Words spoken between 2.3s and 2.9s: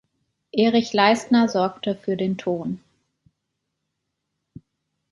Ton.